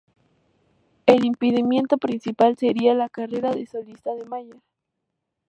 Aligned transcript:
El 1.05 1.25
impedimento 1.25 1.99
principal 1.99 2.57
sería 2.57 2.95
la 2.95 3.07
carrera 3.07 3.51
de 3.53 3.67
solista 3.67 4.15
de 4.15 4.25
Mayer. 4.25 4.59